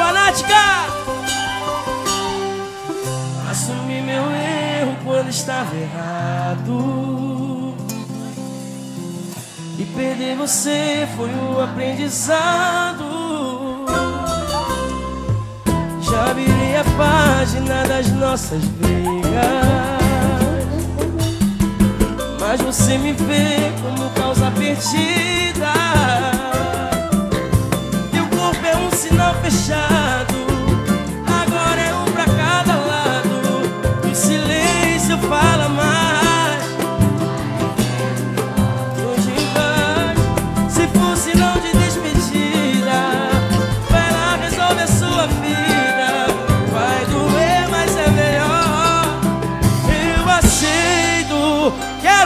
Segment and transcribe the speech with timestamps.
[0.00, 0.62] fanática!
[3.50, 7.74] Assumi meu erro quando estava errado.
[9.78, 13.04] E perder você foi o aprendizado.
[16.00, 19.20] Já virei a página das nossas brigas.
[22.40, 25.79] Mas você me vê como causa perdida.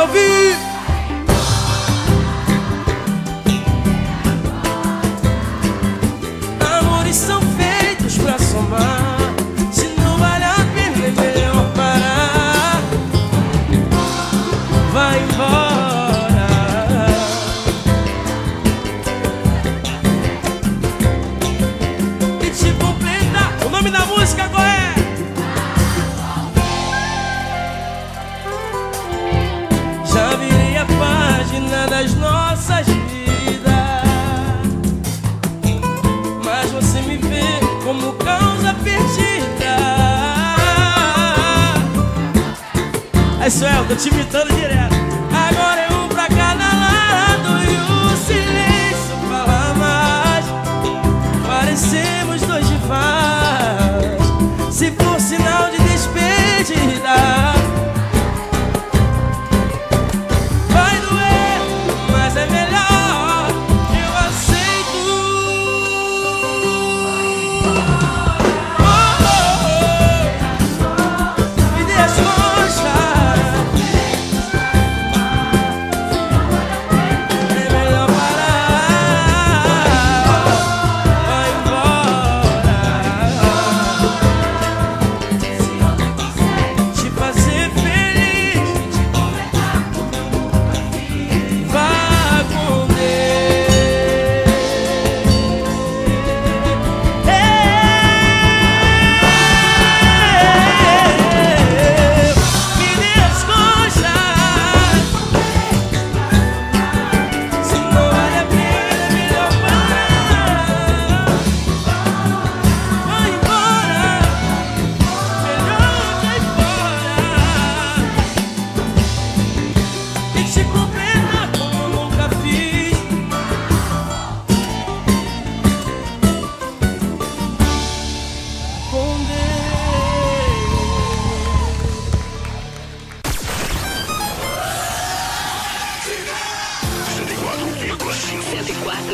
[0.00, 0.29] I'll be.
[43.50, 44.94] Vai, Suelta, é te imitando direto.
[45.48, 46.49] Agora é um pra cá.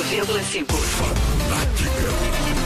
[0.00, 2.61] 4,5.